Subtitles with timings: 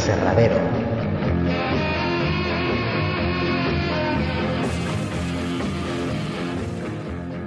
[0.00, 0.56] Aserradero.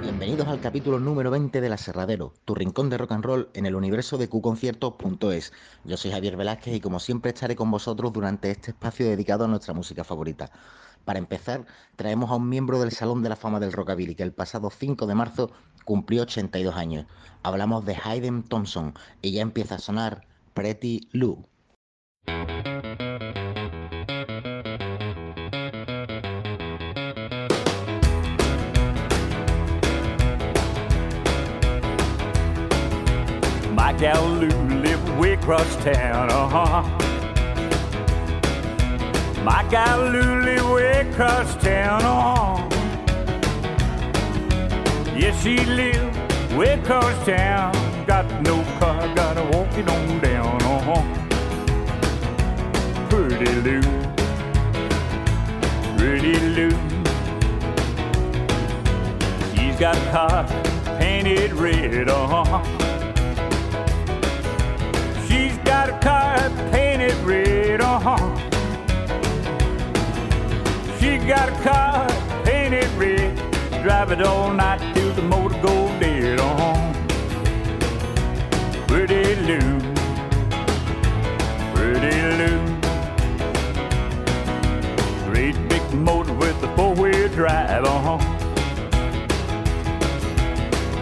[0.00, 3.74] Bienvenidos al capítulo número 20 del Aserradero, tu rincón de rock and roll en el
[3.74, 5.52] universo de qconciertos.es.
[5.82, 9.48] Yo soy Javier Velázquez y como siempre estaré con vosotros durante este espacio dedicado a
[9.48, 10.52] nuestra música favorita.
[11.04, 14.32] Para empezar, traemos a un miembro del Salón de la Fama del Rockabilly que el
[14.32, 15.50] pasado 5 de marzo
[15.84, 17.06] cumplió 82 años.
[17.42, 21.48] Hablamos de Hayden Thompson y ya empieza a sonar Pretty Lou.
[22.26, 22.32] My
[33.98, 34.48] gal Lou
[34.80, 36.82] lived way across town, uh-huh.
[39.44, 42.68] My gal Lou lived way across town, uh-huh.
[45.16, 46.16] Yes, she lived
[46.54, 47.72] way across town.
[48.06, 48.63] Got no
[53.14, 53.80] Pretty Lou,
[55.96, 56.70] pretty Lou.
[59.54, 60.44] She's got a car
[60.98, 62.60] painted red, uh-huh.
[65.28, 68.18] She's got a car painted red, uh-huh.
[70.98, 72.08] She got a car
[72.44, 73.36] painted red.
[73.84, 74.93] Drive it all night
[87.44, 88.18] drive, uh-huh.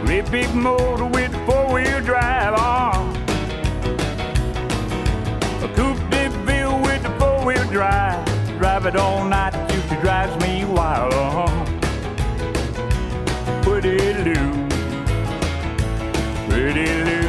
[0.04, 2.98] Great big motor with a four-wheel drive, uh-huh.
[5.64, 8.26] A coupe de ville with a four-wheel drive.
[8.58, 11.12] Drive it all night she drives me wild.
[13.62, 14.68] Pretty Lou,
[16.48, 17.21] pretty Lou.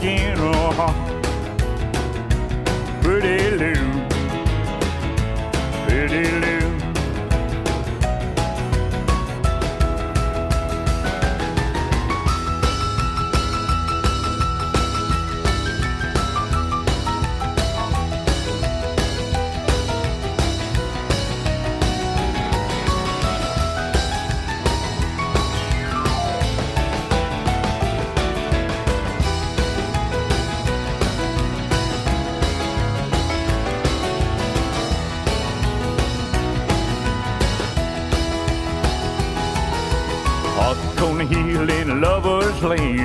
[0.00, 0.49] Again,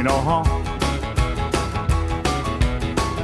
[0.05, 0.43] Lane, uh-huh.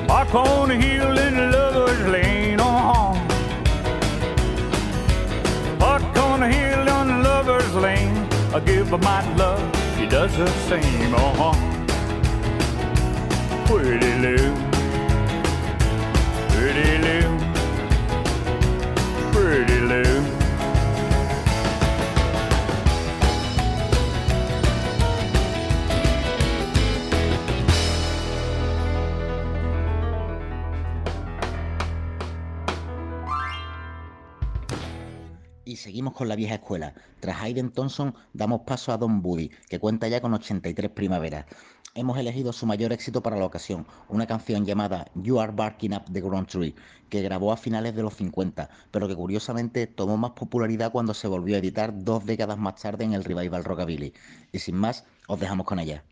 [0.07, 3.13] Park on the hill in Lover's Lane, uh-huh.
[5.78, 8.28] Park on the hill on Lover's Lane.
[8.54, 9.62] I give her my love,
[9.98, 11.54] she does the same, uh-huh.
[13.68, 14.70] Pretty Lou,
[36.13, 36.94] Con la vieja escuela.
[37.19, 41.46] Tras Hayden Thompson damos paso a Don Buddy, que cuenta ya con 83 primaveras.
[41.94, 46.06] Hemos elegido su mayor éxito para la ocasión, una canción llamada You Are Barking Up
[46.12, 46.75] the Ground Tree,
[47.10, 51.28] que grabó a finales de los 50, pero que curiosamente tomó más popularidad cuando se
[51.28, 54.14] volvió a editar dos décadas más tarde en el revival Rockabilly.
[54.52, 56.04] Y sin más, os dejamos con ella.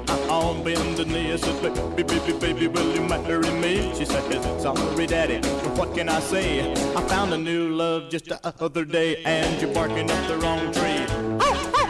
[0.00, 1.32] Baby, on bending knee.
[1.32, 1.62] I said,
[1.96, 3.94] baby, baby, baby, will you marry me?
[3.94, 6.72] She said, sorry, daddy, but what can I say?
[6.94, 10.72] I found a new love just the other day, and you're barking up the wrong
[10.72, 11.04] tree.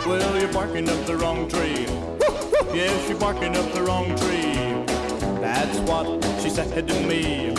[0.06, 1.86] Well, you're barking up the wrong tree.
[2.74, 4.54] Yes, you're barking up the wrong tree.
[5.40, 7.54] That's what she said to me.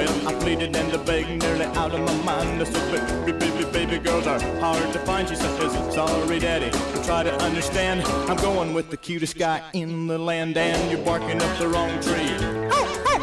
[0.00, 2.62] Well, I pleaded and begged nearly out of my mind.
[2.62, 5.28] I said, baby, baby, baby, girls are hard to find.
[5.28, 6.70] She says, sorry, daddy,
[7.04, 8.06] try to understand.
[8.30, 11.90] I'm going with the cutest guy in the land, and you're barking up the wrong
[12.00, 12.32] tree.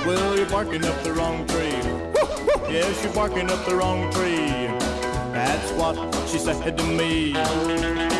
[0.06, 1.82] Well, you're barking up the wrong tree.
[2.72, 4.68] Yes, you're barking up the wrong tree.
[5.34, 5.96] That's what
[6.30, 8.17] she said to me.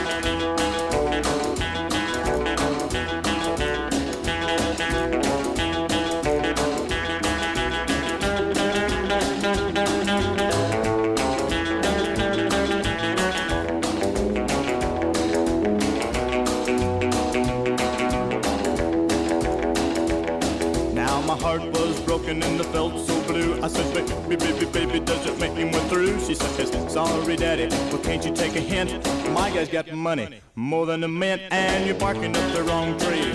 [24.40, 26.20] Baby, baby, does it make him went through?
[26.20, 29.06] She says, sorry, daddy, but can't you take a hint?
[29.32, 33.32] My guy's got money, more than a mint, and you're barking up the wrong tree.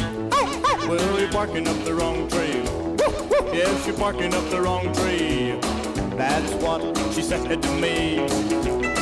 [0.88, 2.62] Well, you're barking up the wrong tree.
[3.52, 5.58] Yes, you're barking up the wrong tree.
[6.16, 9.01] That's what she said to me.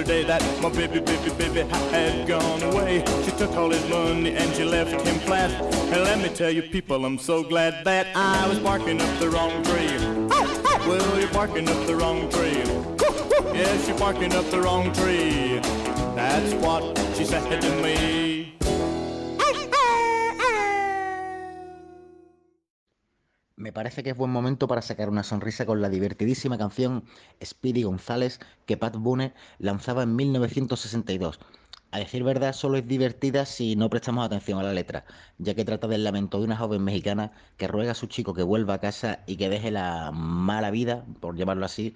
[0.00, 1.60] Other day that my baby, baby, baby
[1.90, 3.04] had gone away.
[3.24, 5.50] She took all his money and she left him flat.
[5.92, 9.28] And let me tell you, people, I'm so glad that I was barking up the
[9.28, 9.98] wrong tree.
[10.88, 12.62] Well, you're barking up the wrong tree.
[13.52, 15.60] Yes, you're barking up the wrong tree.
[16.14, 16.82] That's what
[17.14, 18.29] she said to me.
[23.70, 27.04] Me parece que es buen momento para sacar una sonrisa con la divertidísima canción
[27.40, 31.38] Speedy González que Pat Boone lanzaba en 1962.
[31.92, 35.04] A decir verdad, solo es divertida si no prestamos atención a la letra,
[35.38, 38.42] ya que trata del lamento de una joven mexicana que ruega a su chico que
[38.42, 41.94] vuelva a casa y que deje la mala vida, por llamarlo así,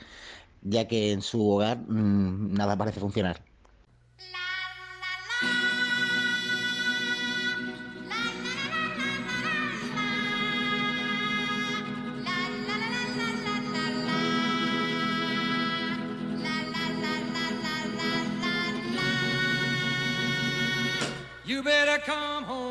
[0.63, 3.43] ya que en su hogar mmm, nada parece funcionar.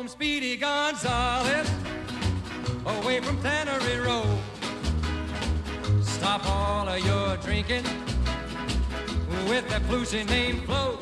[0.04, 1.70] Home, Speedy Gonzales,
[2.84, 4.38] away from Tannery Road.
[6.02, 7.84] Stop all of your drinking
[9.48, 10.98] with that flusy named Flo.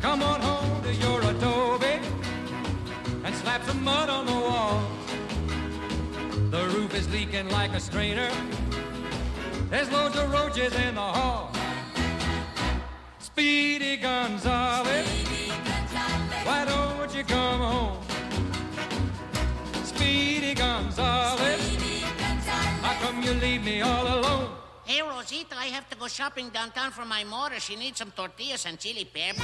[0.00, 2.00] Come on home to your adobe
[3.24, 4.82] and slap some mud on the wall.
[6.50, 8.30] The roof is leaking like a strainer.
[9.70, 11.53] There's loads of roaches in the hall.
[23.64, 24.50] Me all alone?
[24.84, 27.58] Hey, Rosita, I have to go shopping downtown for my mother.
[27.58, 29.42] She needs some tortillas and chili pepper.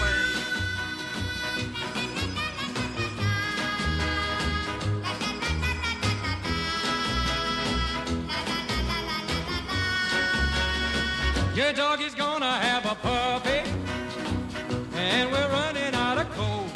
[11.55, 13.63] Your dog is gonna have a puppy,
[14.95, 16.67] and we're running out of coal.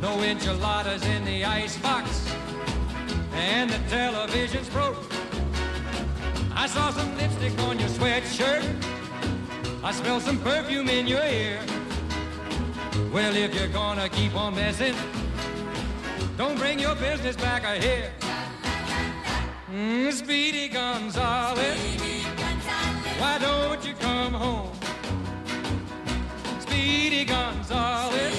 [0.00, 2.26] No enchiladas in the icebox,
[3.34, 5.09] and the television's broke.
[6.60, 8.62] I saw some lipstick on your sweatshirt.
[9.82, 11.58] I smell some perfume in your ear.
[13.10, 14.94] Well, if you're gonna keep on messing,
[16.36, 18.12] don't bring your business back here.
[19.72, 21.58] Mm, Speedy Gonzales,
[23.18, 24.70] why don't you come home?
[26.60, 28.34] Speedy Gonzales.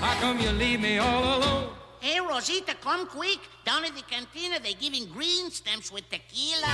[0.00, 1.83] How come you leave me all alone?
[2.14, 3.40] Hey, Rosita, come quick.
[3.64, 6.68] Down at the cantina, they're giving green stamps with tequila.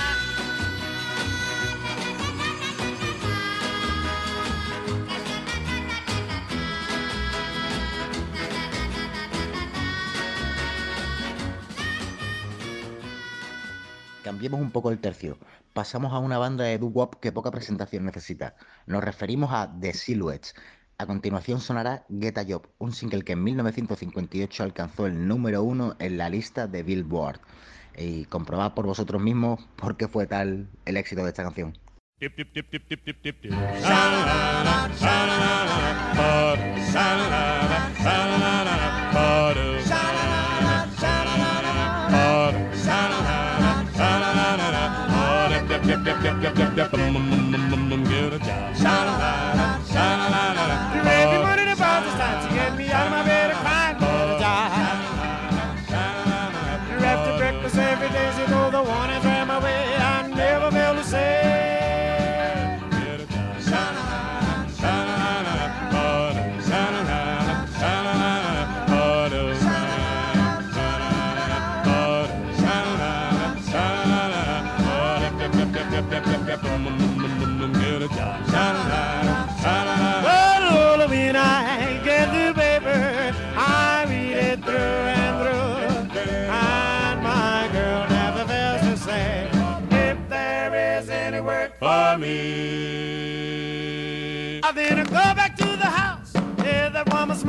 [14.23, 15.39] Cambiemos un poco el tercio.
[15.73, 18.53] Pasamos a una banda de doo-wop que poca presentación necesita.
[18.85, 20.53] Nos referimos a The Silhouettes,
[21.01, 25.95] a continuación sonará Get a Job, un single que en 1958 alcanzó el número uno
[25.97, 27.39] en la lista de Billboard.
[27.97, 31.75] Y comprobad por vosotros mismos por qué fue tal el éxito de esta canción.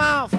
[0.02, 0.31] mouth.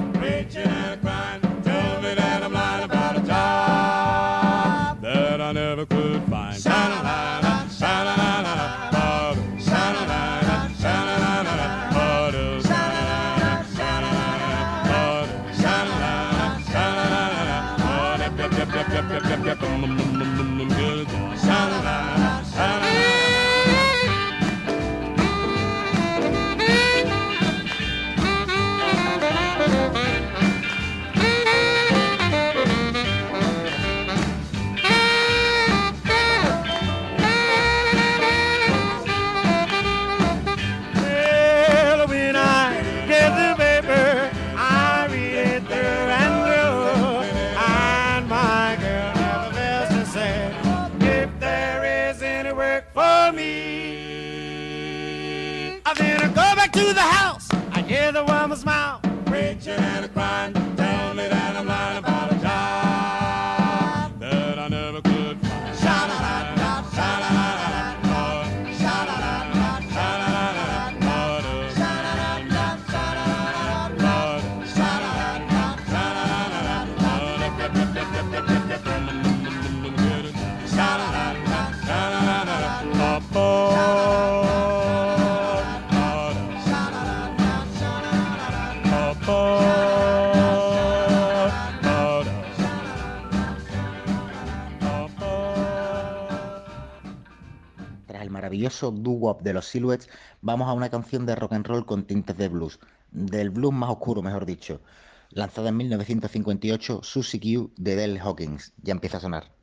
[98.84, 100.10] famoso doo-wop de los Silhouettes,
[100.42, 102.80] vamos a una canción de rock and roll con tintes de blues,
[103.12, 104.82] del blues más oscuro, mejor dicho.
[105.30, 108.74] Lanzada en 1958, Susie Q de Del Hawkins.
[108.84, 109.62] Ya empieza a sonar.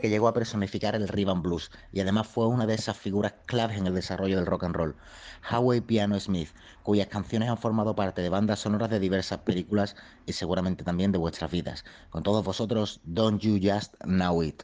[0.00, 3.78] Que llegó a personificar el rhythm blues y además fue una de esas figuras claves
[3.78, 4.96] en el desarrollo del rock and roll,
[5.50, 6.50] Howie Piano Smith,
[6.82, 11.18] cuyas canciones han formado parte de bandas sonoras de diversas películas y seguramente también de
[11.18, 11.84] vuestras vidas.
[12.10, 14.62] Con todos vosotros, Don't You Just Know It.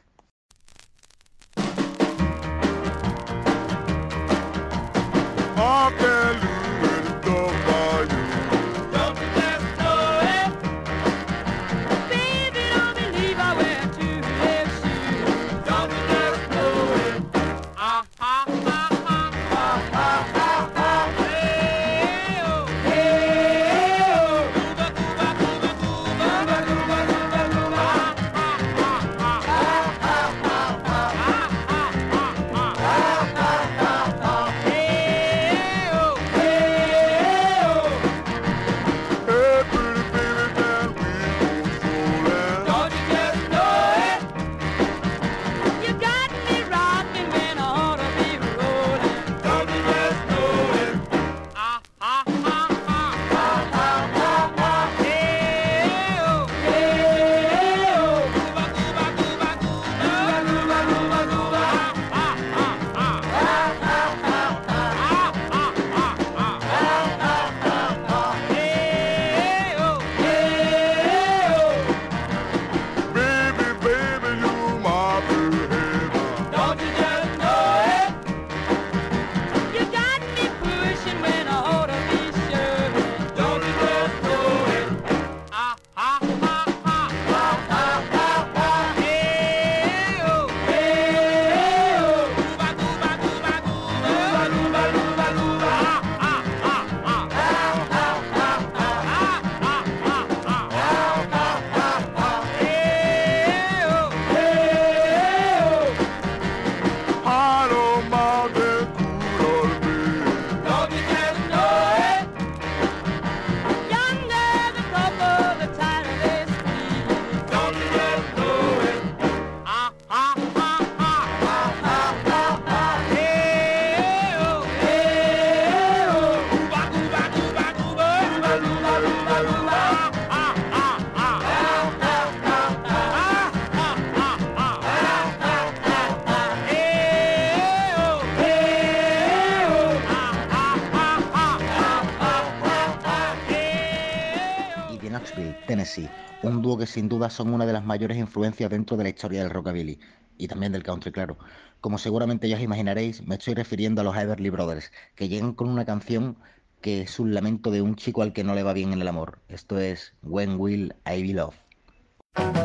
[147.33, 149.99] Son una de las mayores influencias dentro de la historia del rockabilly
[150.37, 151.37] y también del country, claro.
[151.81, 155.69] Como seguramente ya os imaginaréis, me estoy refiriendo a los Everly Brothers, que llegan con
[155.69, 156.37] una canción
[156.81, 159.07] que es un lamento de un chico al que no le va bien en el
[159.07, 159.39] amor.
[159.49, 162.64] Esto es When Will I Be Loved.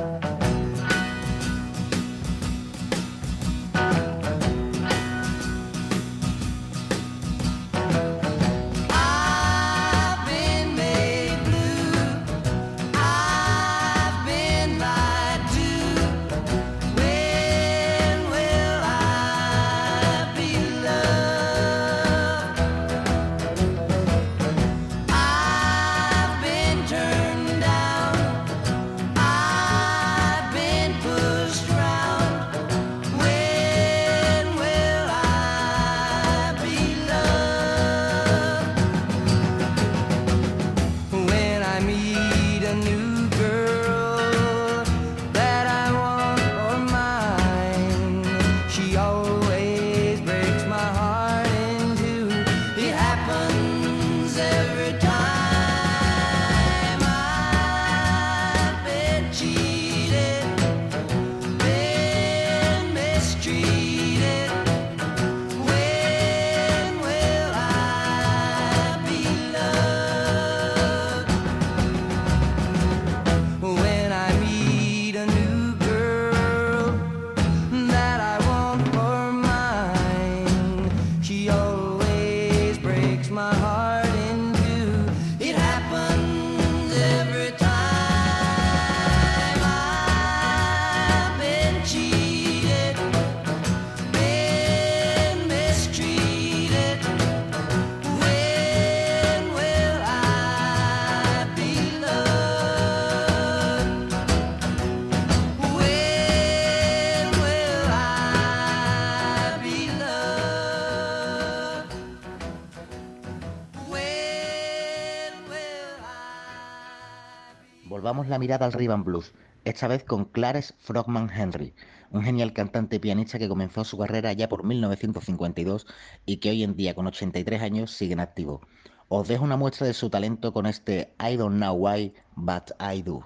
[118.28, 119.32] La mirada al Ribbon Blues,
[119.64, 121.74] esta vez con Clarence Frogman Henry,
[122.10, 125.86] un genial cantante y pianista que comenzó su carrera ya por 1952
[126.26, 128.60] y que hoy en día con 83 años sigue en activo.
[129.08, 133.02] Os dejo una muestra de su talento con este I don't know why, but I
[133.02, 133.24] do.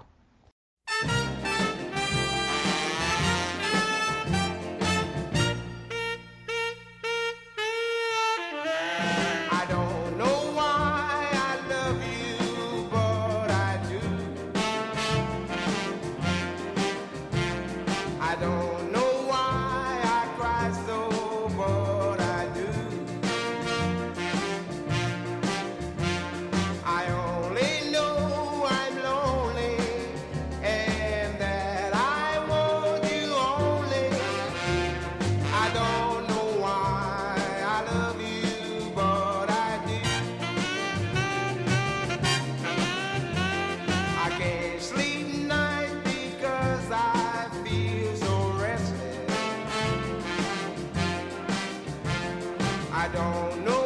[53.04, 53.83] I don't know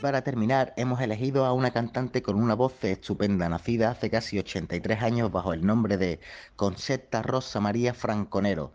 [0.00, 5.02] para terminar, hemos elegido a una cantante con una voz estupenda, nacida hace casi 83
[5.02, 6.20] años bajo el nombre de
[6.56, 8.72] Concetta Rosa María Franconero,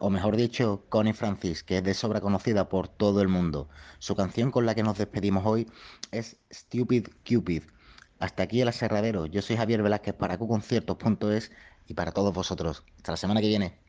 [0.00, 3.68] o mejor dicho, Connie Francis, que es de sobra conocida por todo el mundo.
[3.98, 5.68] Su canción con la que nos despedimos hoy
[6.10, 7.62] es Stupid Cupid.
[8.18, 9.26] Hasta aquí el aserradero.
[9.26, 11.52] Yo soy Javier Velázquez para cuconciertos.es
[11.86, 12.84] y para todos vosotros.
[12.96, 13.85] Hasta la semana que viene.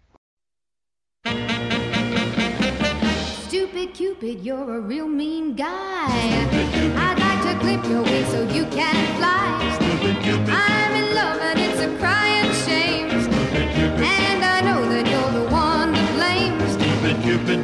[3.97, 6.05] Cupid, you're a real mean guy.
[6.05, 9.57] I'd like to clip your wings so you can fly.
[10.51, 13.09] I'm in love and it's a crying shame.
[13.09, 16.59] And I know that you're the one to blame.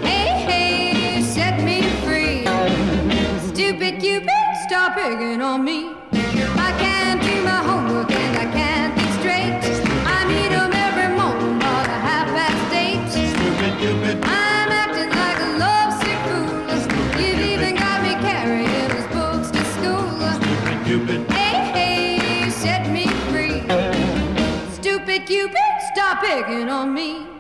[0.02, 2.48] Hey, hey, set me free.
[3.50, 4.32] Stupid Cupid,
[4.67, 5.93] stop picking on me.
[22.63, 23.60] Set me free.
[24.71, 25.58] Stupid Cupid,
[25.91, 27.33] stop picking on me.